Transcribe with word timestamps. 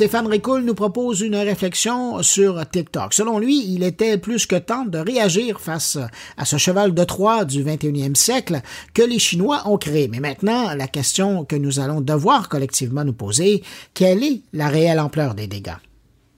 Stéphane 0.00 0.28
Ricoul 0.28 0.64
nous 0.64 0.74
propose 0.74 1.20
une 1.20 1.36
réflexion 1.36 2.22
sur 2.22 2.66
TikTok. 2.70 3.12
Selon 3.12 3.38
lui, 3.38 3.70
il 3.70 3.82
était 3.82 4.16
plus 4.16 4.46
que 4.46 4.56
temps 4.56 4.86
de 4.86 4.96
réagir 4.96 5.60
face 5.60 5.98
à 6.38 6.46
ce 6.46 6.56
cheval 6.56 6.94
de 6.94 7.04
Troie 7.04 7.44
du 7.44 7.62
21e 7.62 8.14
siècle 8.14 8.62
que 8.94 9.02
les 9.02 9.18
Chinois 9.18 9.60
ont 9.66 9.76
créé. 9.76 10.08
Mais 10.08 10.20
maintenant, 10.20 10.74
la 10.74 10.88
question 10.88 11.44
que 11.44 11.54
nous 11.54 11.80
allons 11.80 12.00
devoir 12.00 12.48
collectivement 12.48 13.04
nous 13.04 13.12
poser, 13.12 13.62
quelle 13.92 14.24
est 14.24 14.40
la 14.54 14.68
réelle 14.68 15.00
ampleur 15.00 15.34
des 15.34 15.48
dégâts? 15.48 15.76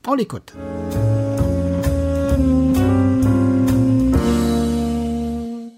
On 0.08 0.14
l'écoute. 0.14 0.54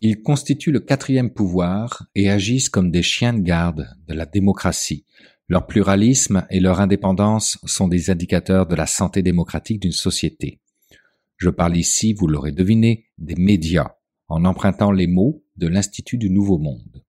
Ils 0.01 0.23
constituent 0.23 0.73
le 0.73 0.81
quatrième 0.81 1.29
pouvoir 1.29 2.05
et 2.15 2.31
agissent 2.31 2.71
comme 2.71 2.91
des 2.91 3.03
chiens 3.03 3.35
de 3.35 3.41
garde 3.41 3.87
de 4.09 4.15
la 4.15 4.25
démocratie. 4.25 5.05
Leur 5.49 5.67
pluralisme 5.67 6.47
et 6.51 6.61
leur 6.61 6.81
indépendance 6.81 7.59
sont 7.65 7.89
des 7.89 8.11
indicateurs 8.11 8.67
de 8.67 8.75
la 8.75 8.87
santé 8.87 9.23
démocratique 9.23 9.81
d'une 9.81 9.93
société. 9.93 10.61
Je 11.37 11.51
parle 11.51 11.77
ici, 11.77 12.15
vous 12.15 12.27
l'aurez 12.27 12.53
deviné, 12.53 13.11
des 13.19 13.35
médias, 13.35 13.97
en 14.29 14.45
empruntant 14.45 14.91
les 14.91 15.07
mots 15.07 15.45
de 15.57 15.67
l'Institut 15.67 16.17
du 16.17 16.31
Nouveau 16.31 16.59
Monde. 16.59 17.05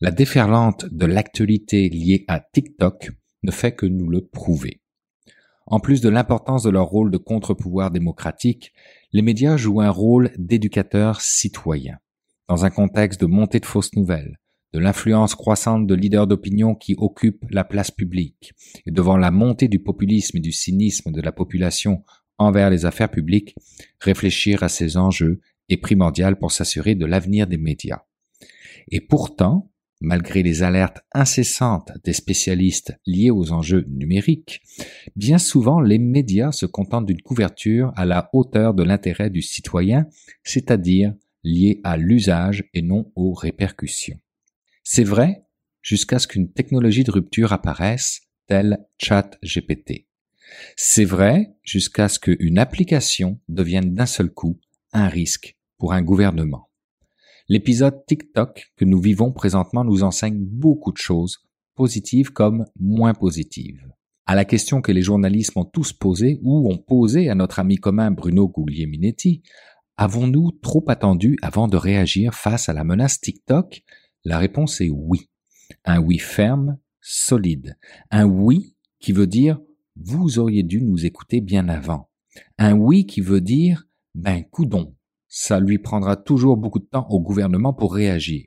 La 0.00 0.12
déferlante 0.12 0.86
de 0.92 1.06
l'actualité 1.06 1.88
liée 1.88 2.24
à 2.28 2.38
TikTok 2.38 3.10
ne 3.42 3.50
fait 3.50 3.72
que 3.72 3.86
nous 3.86 4.08
le 4.08 4.24
prouver. 4.24 4.80
En 5.66 5.80
plus 5.80 6.00
de 6.00 6.08
l'importance 6.08 6.62
de 6.62 6.70
leur 6.70 6.86
rôle 6.86 7.10
de 7.10 7.18
contre-pouvoir 7.18 7.90
démocratique, 7.90 8.72
les 9.12 9.22
médias 9.22 9.56
jouent 9.56 9.80
un 9.80 9.90
rôle 9.90 10.30
d'éducateur 10.38 11.20
citoyen 11.20 11.98
dans 12.48 12.64
un 12.64 12.70
contexte 12.70 13.20
de 13.20 13.26
montée 13.26 13.60
de 13.60 13.66
fausses 13.66 13.94
nouvelles, 13.94 14.38
de 14.72 14.78
l'influence 14.78 15.34
croissante 15.34 15.86
de 15.86 15.94
leaders 15.94 16.26
d'opinion 16.26 16.74
qui 16.74 16.94
occupent 16.98 17.44
la 17.50 17.64
place 17.64 17.90
publique, 17.90 18.52
et 18.86 18.90
devant 18.90 19.16
la 19.16 19.30
montée 19.30 19.68
du 19.68 19.78
populisme 19.78 20.36
et 20.36 20.40
du 20.40 20.52
cynisme 20.52 21.10
de 21.10 21.20
la 21.20 21.32
population 21.32 22.02
envers 22.38 22.70
les 22.70 22.84
affaires 22.84 23.10
publiques, 23.10 23.54
réfléchir 24.00 24.62
à 24.62 24.68
ces 24.68 24.96
enjeux 24.96 25.40
est 25.68 25.76
primordial 25.76 26.38
pour 26.38 26.52
s'assurer 26.52 26.94
de 26.94 27.06
l'avenir 27.06 27.46
des 27.46 27.58
médias. 27.58 28.02
Et 28.90 29.00
pourtant, 29.00 29.70
malgré 30.00 30.42
les 30.42 30.62
alertes 30.62 31.00
incessantes 31.12 31.90
des 32.04 32.12
spécialistes 32.12 32.96
liés 33.06 33.30
aux 33.30 33.52
enjeux 33.52 33.84
numériques, 33.88 34.62
bien 35.16 35.38
souvent 35.38 35.80
les 35.80 35.98
médias 35.98 36.52
se 36.52 36.66
contentent 36.66 37.06
d'une 37.06 37.20
couverture 37.20 37.92
à 37.96 38.04
la 38.04 38.30
hauteur 38.32 38.74
de 38.74 38.82
l'intérêt 38.82 39.30
du 39.30 39.42
citoyen, 39.42 40.06
c'est-à-dire 40.44 41.14
liées 41.42 41.80
à 41.84 41.96
l'usage 41.96 42.64
et 42.74 42.82
non 42.82 43.10
aux 43.16 43.32
répercussions. 43.32 44.18
C'est 44.90 45.04
vrai 45.04 45.44
jusqu'à 45.82 46.18
ce 46.18 46.26
qu'une 46.26 46.50
technologie 46.50 47.04
de 47.04 47.10
rupture 47.10 47.52
apparaisse, 47.52 48.22
telle 48.46 48.86
ChatGPT. 48.96 50.06
C'est 50.76 51.04
vrai 51.04 51.54
jusqu'à 51.62 52.08
ce 52.08 52.18
qu'une 52.18 52.58
application 52.58 53.38
devienne 53.48 53.92
d'un 53.92 54.06
seul 54.06 54.30
coup 54.30 54.58
un 54.94 55.08
risque 55.08 55.58
pour 55.76 55.92
un 55.92 56.00
gouvernement. 56.00 56.70
L'épisode 57.50 58.02
TikTok 58.06 58.72
que 58.78 58.86
nous 58.86 58.98
vivons 58.98 59.30
présentement 59.30 59.84
nous 59.84 60.04
enseigne 60.04 60.38
beaucoup 60.40 60.92
de 60.92 60.96
choses, 60.96 61.36
positives 61.74 62.32
comme 62.32 62.64
moins 62.80 63.12
positives. 63.12 63.92
À 64.24 64.34
la 64.34 64.46
question 64.46 64.80
que 64.80 64.90
les 64.92 65.02
journalistes 65.02 65.54
ont 65.54 65.66
tous 65.66 65.92
posée 65.92 66.40
ou 66.42 66.72
ont 66.72 66.78
posée 66.78 67.28
à 67.28 67.34
notre 67.34 67.58
ami 67.58 67.76
commun 67.76 68.10
Bruno 68.10 68.48
Guglielminetti, 68.48 69.42
Avons-nous 70.00 70.52
trop 70.52 70.84
attendu 70.86 71.36
avant 71.42 71.66
de 71.66 71.76
réagir 71.76 72.32
face 72.32 72.68
à 72.68 72.72
la 72.72 72.84
menace 72.84 73.20
TikTok? 73.20 73.82
La 74.28 74.36
réponse 74.36 74.82
est 74.82 74.90
oui. 74.90 75.30
Un 75.86 76.00
oui 76.00 76.18
ferme, 76.18 76.76
solide. 77.00 77.78
Un 78.10 78.26
oui 78.26 78.76
qui 79.00 79.12
veut 79.12 79.26
dire 79.26 79.58
vous 79.96 80.38
auriez 80.38 80.62
dû 80.62 80.82
nous 80.82 81.06
écouter 81.06 81.40
bien 81.40 81.66
avant. 81.70 82.10
Un 82.58 82.74
oui 82.74 83.06
qui 83.06 83.22
veut 83.22 83.40
dire 83.40 83.86
ben 84.14 84.42
coudon. 84.42 84.94
Ça 85.28 85.60
lui 85.60 85.78
prendra 85.78 86.14
toujours 86.14 86.58
beaucoup 86.58 86.78
de 86.78 86.84
temps 86.84 87.06
au 87.08 87.20
gouvernement 87.20 87.72
pour 87.72 87.94
réagir. 87.94 88.44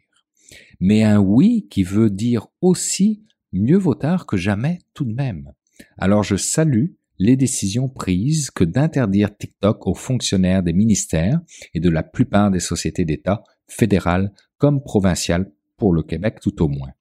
Mais 0.79 1.01
un 1.01 1.17
oui 1.17 1.67
qui 1.71 1.81
veut 1.81 2.11
dire 2.11 2.45
aussi 2.61 3.25
mieux 3.51 3.79
vaut 3.79 3.95
tard 3.95 4.27
que 4.27 4.37
jamais 4.37 4.77
tout 4.93 5.05
de 5.05 5.15
même. 5.15 5.51
Alors 5.97 6.21
je 6.21 6.35
salue 6.35 6.89
les 7.17 7.37
décisions 7.37 7.89
prises 7.89 8.51
que 8.51 8.63
d'interdire 8.63 9.35
TikTok 9.35 9.87
aux 9.87 9.95
fonctionnaires 9.95 10.61
des 10.61 10.73
ministères 10.73 11.41
et 11.73 11.79
de 11.79 11.89
la 11.89 12.03
plupart 12.03 12.51
des 12.51 12.59
sociétés 12.59 13.03
d'État, 13.03 13.41
fédérales 13.67 14.31
comme 14.59 14.83
provinciales, 14.83 15.51
pour 15.81 15.93
le 15.93 16.03
Québec 16.03 16.37
tout 16.39 16.61
au 16.61 16.67
moins. 16.67 16.91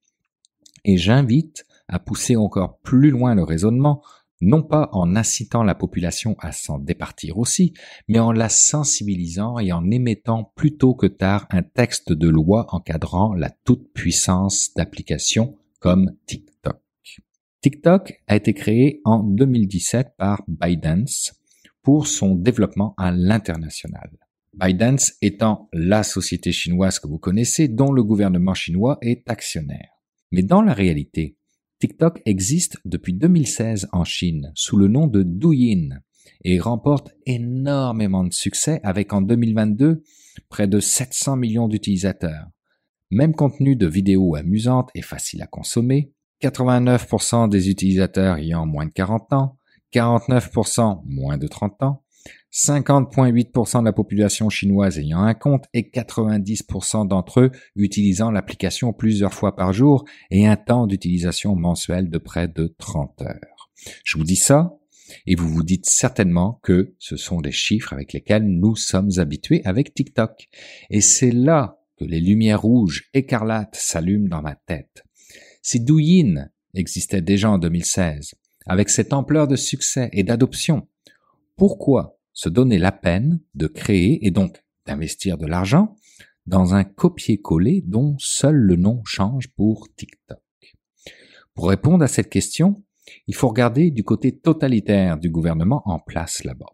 Et 0.86 0.96
j'invite 0.96 1.66
à 1.86 1.98
pousser 1.98 2.36
encore 2.36 2.78
plus 2.78 3.10
loin 3.10 3.34
le 3.34 3.42
raisonnement, 3.42 4.02
non 4.40 4.62
pas 4.62 4.88
en 4.92 5.16
incitant 5.16 5.62
la 5.62 5.74
population 5.74 6.34
à 6.38 6.52
s'en 6.52 6.78
départir 6.78 7.36
aussi, 7.36 7.74
mais 8.08 8.20
en 8.20 8.32
la 8.32 8.48
sensibilisant 8.48 9.58
et 9.58 9.70
en 9.70 9.90
émettant 9.90 10.50
plus 10.54 10.78
tôt 10.78 10.94
que 10.94 11.06
tard 11.06 11.46
un 11.50 11.60
texte 11.60 12.14
de 12.14 12.30
loi 12.30 12.68
encadrant 12.70 13.34
la 13.34 13.50
toute-puissance 13.50 14.72
d'applications 14.74 15.58
comme 15.78 16.12
TikTok. 16.24 16.80
TikTok 17.60 18.22
a 18.28 18.36
été 18.36 18.54
créé 18.54 19.02
en 19.04 19.22
2017 19.22 20.14
par 20.16 20.42
ByteDance 20.48 21.34
pour 21.82 22.06
son 22.06 22.34
développement 22.34 22.94
à 22.96 23.10
l'international. 23.10 24.29
ByteDance 24.54 25.12
étant 25.22 25.68
la 25.72 26.02
société 26.02 26.52
chinoise 26.52 26.98
que 26.98 27.06
vous 27.06 27.18
connaissez 27.18 27.68
dont 27.68 27.92
le 27.92 28.02
gouvernement 28.02 28.54
chinois 28.54 28.98
est 29.00 29.28
actionnaire. 29.30 29.90
Mais 30.32 30.42
dans 30.42 30.62
la 30.62 30.74
réalité, 30.74 31.36
TikTok 31.80 32.20
existe 32.26 32.78
depuis 32.84 33.14
2016 33.14 33.88
en 33.92 34.04
Chine 34.04 34.52
sous 34.54 34.76
le 34.76 34.88
nom 34.88 35.06
de 35.06 35.22
Douyin 35.22 36.00
et 36.44 36.58
remporte 36.58 37.14
énormément 37.26 38.24
de 38.24 38.32
succès 38.32 38.80
avec 38.82 39.12
en 39.12 39.22
2022 39.22 40.02
près 40.48 40.66
de 40.66 40.80
700 40.80 41.36
millions 41.36 41.68
d'utilisateurs. 41.68 42.46
Même 43.10 43.34
contenu 43.34 43.76
de 43.76 43.86
vidéos 43.86 44.36
amusantes 44.36 44.90
et 44.94 45.02
faciles 45.02 45.42
à 45.42 45.46
consommer, 45.46 46.12
89% 46.42 47.48
des 47.48 47.70
utilisateurs 47.70 48.36
ayant 48.36 48.66
moins 48.66 48.86
de 48.86 48.92
40 48.92 49.32
ans, 49.32 49.58
49% 49.92 51.02
moins 51.04 51.38
de 51.38 51.46
30 51.46 51.82
ans, 51.82 52.04
50,8% 52.52 53.80
de 53.80 53.84
la 53.84 53.92
population 53.92 54.48
chinoise 54.48 54.98
ayant 54.98 55.22
un 55.22 55.34
compte 55.34 55.66
et 55.72 55.82
90% 55.82 57.06
d'entre 57.06 57.40
eux 57.40 57.50
utilisant 57.76 58.30
l'application 58.30 58.92
plusieurs 58.92 59.32
fois 59.32 59.54
par 59.54 59.72
jour 59.72 60.04
et 60.30 60.46
un 60.46 60.56
temps 60.56 60.86
d'utilisation 60.86 61.54
mensuel 61.54 62.10
de 62.10 62.18
près 62.18 62.48
de 62.48 62.74
30 62.78 63.22
heures. 63.22 63.70
Je 64.04 64.18
vous 64.18 64.24
dis 64.24 64.36
ça 64.36 64.76
et 65.26 65.34
vous 65.34 65.48
vous 65.48 65.62
dites 65.62 65.88
certainement 65.88 66.60
que 66.62 66.94
ce 66.98 67.16
sont 67.16 67.40
des 67.40 67.52
chiffres 67.52 67.92
avec 67.92 68.12
lesquels 68.12 68.44
nous 68.44 68.76
sommes 68.76 69.10
habitués 69.18 69.62
avec 69.64 69.94
TikTok. 69.94 70.48
Et 70.90 71.00
c'est 71.00 71.32
là 71.32 71.80
que 71.96 72.04
les 72.04 72.20
lumières 72.20 72.62
rouges 72.62 73.08
écarlates 73.14 73.76
s'allument 73.76 74.28
dans 74.28 74.42
ma 74.42 74.54
tête. 74.54 75.04
Si 75.62 75.80
Douyin 75.80 76.48
existait 76.74 77.22
déjà 77.22 77.50
en 77.50 77.58
2016, 77.58 78.34
avec 78.66 78.88
cette 78.88 79.12
ampleur 79.12 79.48
de 79.48 79.56
succès 79.56 80.08
et 80.12 80.22
d'adoption, 80.22 80.86
pourquoi 81.56 82.19
se 82.40 82.48
donner 82.48 82.78
la 82.78 82.90
peine 82.90 83.38
de 83.52 83.66
créer 83.66 84.26
et 84.26 84.30
donc 84.30 84.64
d'investir 84.86 85.36
de 85.36 85.44
l'argent 85.44 85.94
dans 86.46 86.72
un 86.72 86.84
copier-coller 86.84 87.82
dont 87.86 88.16
seul 88.18 88.56
le 88.56 88.76
nom 88.76 89.02
change 89.04 89.48
pour 89.48 89.88
TikTok 89.94 90.40
Pour 91.52 91.68
répondre 91.68 92.02
à 92.02 92.08
cette 92.08 92.30
question, 92.30 92.82
il 93.26 93.34
faut 93.34 93.48
regarder 93.48 93.90
du 93.90 94.04
côté 94.04 94.38
totalitaire 94.38 95.18
du 95.18 95.28
gouvernement 95.28 95.82
en 95.84 95.98
place 95.98 96.42
là-bas. 96.42 96.72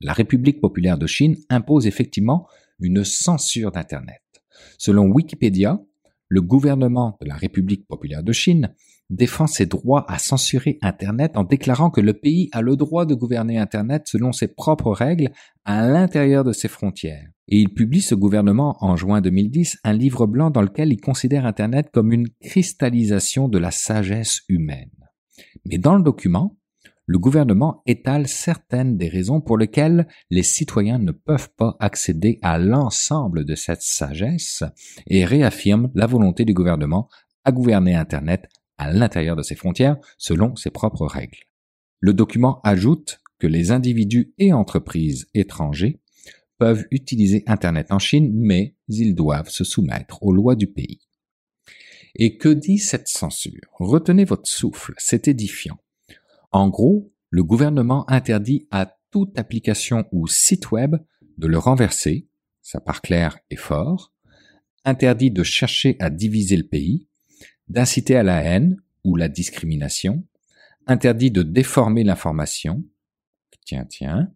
La 0.00 0.14
République 0.14 0.62
populaire 0.62 0.96
de 0.96 1.06
Chine 1.06 1.36
impose 1.50 1.86
effectivement 1.86 2.48
une 2.78 3.04
censure 3.04 3.72
d'Internet. 3.72 4.22
Selon 4.78 5.08
Wikipédia, 5.12 5.78
le 6.28 6.40
gouvernement 6.40 7.18
de 7.20 7.26
la 7.26 7.34
République 7.34 7.86
populaire 7.86 8.22
de 8.22 8.32
Chine 8.32 8.74
défend 9.10 9.46
ses 9.46 9.66
droits 9.66 10.04
à 10.08 10.18
censurer 10.18 10.78
Internet 10.80 11.36
en 11.36 11.44
déclarant 11.44 11.90
que 11.90 12.00
le 12.00 12.14
pays 12.14 12.48
a 12.52 12.62
le 12.62 12.76
droit 12.76 13.04
de 13.04 13.14
gouverner 13.14 13.58
Internet 13.58 14.04
selon 14.06 14.32
ses 14.32 14.48
propres 14.48 14.92
règles 14.92 15.30
à 15.64 15.86
l'intérieur 15.86 16.44
de 16.44 16.52
ses 16.52 16.68
frontières. 16.68 17.28
Et 17.48 17.58
il 17.58 17.74
publie 17.74 18.00
ce 18.00 18.14
gouvernement 18.14 18.76
en 18.80 18.96
juin 18.96 19.20
2010 19.20 19.78
un 19.82 19.92
livre 19.92 20.26
blanc 20.26 20.50
dans 20.50 20.62
lequel 20.62 20.92
il 20.92 21.00
considère 21.00 21.44
Internet 21.44 21.90
comme 21.92 22.12
une 22.12 22.28
cristallisation 22.40 23.48
de 23.48 23.58
la 23.58 23.72
sagesse 23.72 24.42
humaine. 24.48 24.90
Mais 25.66 25.78
dans 25.78 25.96
le 25.96 26.02
document, 26.02 26.56
le 27.06 27.18
gouvernement 27.18 27.82
étale 27.86 28.28
certaines 28.28 28.96
des 28.96 29.08
raisons 29.08 29.40
pour 29.40 29.58
lesquelles 29.58 30.06
les 30.30 30.44
citoyens 30.44 30.98
ne 30.98 31.10
peuvent 31.10 31.50
pas 31.56 31.76
accéder 31.80 32.38
à 32.40 32.56
l'ensemble 32.56 33.44
de 33.44 33.56
cette 33.56 33.82
sagesse 33.82 34.62
et 35.08 35.24
réaffirme 35.24 35.90
la 35.96 36.06
volonté 36.06 36.44
du 36.44 36.54
gouvernement 36.54 37.08
à 37.44 37.50
gouverner 37.50 37.96
Internet 37.96 38.48
à 38.80 38.90
l'intérieur 38.90 39.36
de 39.36 39.42
ses 39.42 39.54
frontières 39.54 39.98
selon 40.16 40.56
ses 40.56 40.70
propres 40.70 41.06
règles. 41.06 41.38
Le 42.00 42.14
document 42.14 42.60
ajoute 42.64 43.20
que 43.38 43.46
les 43.46 43.70
individus 43.70 44.32
et 44.38 44.52
entreprises 44.52 45.28
étrangers 45.34 46.00
peuvent 46.58 46.86
utiliser 46.90 47.44
Internet 47.46 47.92
en 47.92 47.98
Chine, 47.98 48.32
mais 48.34 48.74
ils 48.88 49.14
doivent 49.14 49.50
se 49.50 49.64
soumettre 49.64 50.22
aux 50.22 50.32
lois 50.32 50.56
du 50.56 50.66
pays. 50.66 51.00
Et 52.16 52.38
que 52.38 52.48
dit 52.48 52.78
cette 52.78 53.08
censure? 53.08 53.60
Retenez 53.78 54.24
votre 54.24 54.48
souffle, 54.48 54.94
c'est 54.96 55.28
édifiant. 55.28 55.78
En 56.50 56.68
gros, 56.68 57.12
le 57.28 57.44
gouvernement 57.44 58.08
interdit 58.10 58.66
à 58.70 58.96
toute 59.10 59.38
application 59.38 60.06
ou 60.10 60.26
site 60.26 60.70
web 60.70 60.96
de 61.38 61.46
le 61.46 61.58
renverser, 61.58 62.28
ça 62.62 62.80
part 62.80 63.02
clair 63.02 63.38
et 63.50 63.56
fort, 63.56 64.12
interdit 64.84 65.30
de 65.30 65.42
chercher 65.42 65.96
à 65.98 66.08
diviser 66.10 66.56
le 66.56 66.66
pays, 66.66 67.08
d'inciter 67.70 68.16
à 68.16 68.22
la 68.22 68.42
haine 68.42 68.76
ou 69.04 69.16
la 69.16 69.28
discrimination, 69.28 70.24
interdit 70.86 71.30
de 71.30 71.42
déformer 71.42 72.04
l'information, 72.04 72.84
tiens, 73.64 73.86
tiens, 73.88 74.32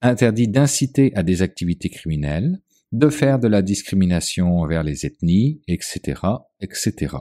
interdit 0.00 0.48
d'inciter 0.48 1.14
à 1.14 1.22
des 1.22 1.42
activités 1.42 1.90
criminelles, 1.90 2.60
de 2.92 3.08
faire 3.10 3.38
de 3.38 3.48
la 3.48 3.60
discrimination 3.60 4.60
envers 4.60 4.82
les 4.82 5.04
ethnies, 5.04 5.60
etc., 5.68 6.22
etc. 6.60 7.16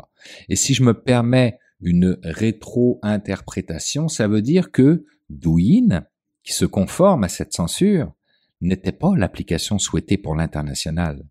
Et 0.47 0.55
si 0.55 0.73
je 0.73 0.83
me 0.83 0.93
permets 0.93 1.59
une 1.81 2.17
rétro-interprétation, 2.23 4.07
ça 4.07 4.27
veut 4.27 4.41
dire 4.41 4.71
que 4.71 5.05
Douyin, 5.29 6.05
qui 6.43 6.53
se 6.53 6.65
conforme 6.65 7.25
à 7.25 7.29
cette 7.29 7.53
censure, 7.53 8.13
n'était 8.61 8.93
pas 8.93 9.11
l'application 9.17 9.77
souhaitée 9.77 10.17
pour 10.17 10.35
l'international. 10.35 11.25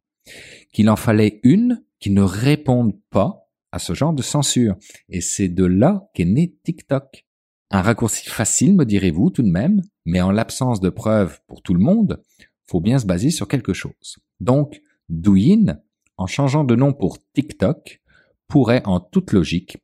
Qu'il 0.72 0.90
en 0.90 0.96
fallait 0.96 1.40
une 1.44 1.82
qui 1.98 2.10
ne 2.10 2.22
réponde 2.22 2.98
pas 3.10 3.41
à 3.72 3.78
ce 3.78 3.94
genre 3.94 4.12
de 4.12 4.22
censure. 4.22 4.76
Et 5.08 5.20
c'est 5.20 5.48
de 5.48 5.64
là 5.64 6.08
qu'est 6.14 6.24
né 6.24 6.54
TikTok. 6.62 7.26
Un 7.70 7.82
raccourci 7.82 8.28
facile, 8.28 8.76
me 8.76 8.84
direz-vous 8.84 9.30
tout 9.30 9.42
de 9.42 9.50
même, 9.50 9.82
mais 10.04 10.20
en 10.20 10.30
l'absence 10.30 10.80
de 10.80 10.90
preuves 10.90 11.40
pour 11.46 11.62
tout 11.62 11.74
le 11.74 11.80
monde, 11.80 12.22
faut 12.66 12.80
bien 12.80 12.98
se 12.98 13.06
baser 13.06 13.30
sur 13.30 13.48
quelque 13.48 13.72
chose. 13.72 14.18
Donc, 14.40 14.80
Douyin, 15.08 15.80
en 16.18 16.26
changeant 16.26 16.64
de 16.64 16.76
nom 16.76 16.92
pour 16.92 17.18
TikTok, 17.32 18.02
pourrait 18.46 18.82
en 18.84 19.00
toute 19.00 19.32
logique 19.32 19.78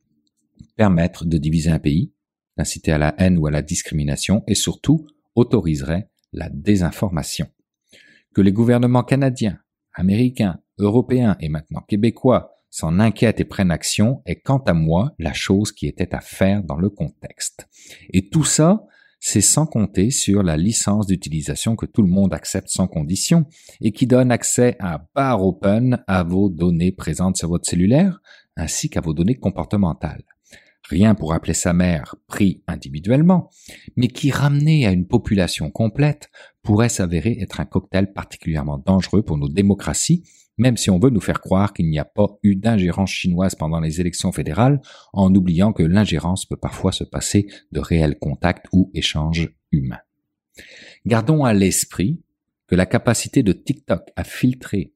permettre 0.75 1.25
de 1.25 1.37
diviser 1.37 1.71
un 1.71 1.79
pays, 1.79 2.13
d'inciter 2.57 2.91
à 2.91 2.97
la 2.97 3.15
haine 3.17 3.37
ou 3.37 3.47
à 3.47 3.51
la 3.51 3.61
discrimination 3.61 4.43
et 4.47 4.55
surtout 4.55 5.07
autoriserait 5.35 6.09
la 6.31 6.49
désinformation. 6.49 7.47
Que 8.35 8.41
les 8.41 8.51
gouvernements 8.51 9.03
canadiens, 9.03 9.59
américains, 9.93 10.59
européens 10.77 11.35
et 11.39 11.49
maintenant 11.49 11.81
québécois 11.81 12.58
s'en 12.69 12.99
inquiètent 12.99 13.39
et 13.39 13.45
prennent 13.45 13.71
action 13.71 14.21
est 14.25 14.41
quant 14.41 14.59
à 14.59 14.73
moi 14.73 15.13
la 15.19 15.33
chose 15.33 15.71
qui 15.71 15.87
était 15.87 16.13
à 16.13 16.21
faire 16.21 16.63
dans 16.63 16.77
le 16.77 16.89
contexte. 16.89 17.67
Et 18.11 18.29
tout 18.29 18.43
ça, 18.43 18.85
c'est 19.19 19.41
sans 19.41 19.65
compter 19.65 20.11
sur 20.11 20.43
la 20.43 20.55
licence 20.55 21.07
d'utilisation 21.07 21.75
que 21.75 21.85
tout 21.85 22.01
le 22.01 22.07
monde 22.07 22.33
accepte 22.33 22.69
sans 22.69 22.87
condition 22.87 23.45
et 23.81 23.91
qui 23.91 24.07
donne 24.07 24.31
accès 24.31 24.77
à 24.79 25.05
bar 25.13 25.43
open 25.43 26.03
à 26.07 26.23
vos 26.23 26.49
données 26.49 26.91
présentes 26.91 27.37
sur 27.37 27.49
votre 27.49 27.69
cellulaire 27.69 28.21
ainsi 28.55 28.89
qu'à 28.89 29.01
vos 29.01 29.13
données 29.13 29.35
comportementales. 29.35 30.23
Rien 30.89 31.13
pour 31.13 31.33
appeler 31.33 31.53
sa 31.53 31.73
mère 31.73 32.15
pris 32.27 32.63
individuellement, 32.65 33.49
mais 33.95 34.07
qui 34.07 34.31
ramené 34.31 34.87
à 34.87 34.91
une 34.91 35.05
population 35.05 35.69
complète 35.69 36.29
pourrait 36.63 36.89
s'avérer 36.89 37.37
être 37.41 37.59
un 37.59 37.65
cocktail 37.65 38.11
particulièrement 38.11 38.79
dangereux 38.79 39.21
pour 39.21 39.37
nos 39.37 39.49
démocraties 39.49 40.23
même 40.59 40.77
si 40.77 40.91
on 40.91 40.99
veut 40.99 41.09
nous 41.09 41.21
faire 41.21 41.41
croire 41.41 41.73
qu'il 41.73 41.89
n'y 41.89 41.97
a 41.97 42.05
pas 42.05 42.27
eu 42.43 42.55
d'ingérence 42.55 43.09
chinoise 43.09 43.55
pendant 43.55 43.79
les 43.79 43.99
élections 43.99 44.31
fédérales, 44.31 44.81
en 45.13 45.33
oubliant 45.33 45.73
que 45.73 45.83
l'ingérence 45.83 46.45
peut 46.45 46.57
parfois 46.57 46.91
se 46.91 47.03
passer 47.03 47.47
de 47.71 47.79
réels 47.79 48.19
contacts 48.19 48.67
ou 48.73 48.91
échanges 48.93 49.49
humains. 49.71 50.01
Gardons 51.05 51.45
à 51.45 51.53
l'esprit 51.53 52.21
que 52.67 52.75
la 52.75 52.85
capacité 52.85 53.41
de 53.41 53.53
TikTok 53.53 54.03
à 54.15 54.23
filtrer 54.23 54.93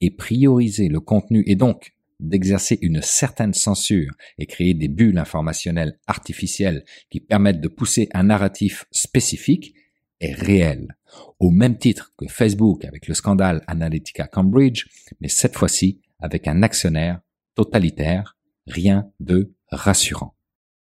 et 0.00 0.10
prioriser 0.10 0.88
le 0.88 1.00
contenu 1.00 1.44
et 1.46 1.56
donc 1.56 1.94
d'exercer 2.18 2.78
une 2.82 3.00
certaine 3.00 3.54
censure 3.54 4.12
et 4.38 4.46
créer 4.46 4.74
des 4.74 4.88
bulles 4.88 5.18
informationnelles 5.18 5.98
artificielles 6.06 6.84
qui 7.08 7.20
permettent 7.20 7.60
de 7.60 7.68
pousser 7.68 8.08
un 8.12 8.24
narratif 8.24 8.84
spécifique 8.90 9.74
est 10.20 10.34
réelle, 10.34 10.96
au 11.38 11.50
même 11.50 11.78
titre 11.78 12.12
que 12.16 12.26
Facebook 12.26 12.84
avec 12.84 13.08
le 13.08 13.14
scandale 13.14 13.62
Analytica 13.66 14.26
Cambridge, 14.26 14.86
mais 15.20 15.28
cette 15.28 15.56
fois-ci 15.56 16.00
avec 16.18 16.46
un 16.46 16.62
actionnaire 16.62 17.20
totalitaire, 17.54 18.36
rien 18.66 19.10
de 19.20 19.52
rassurant. 19.70 20.34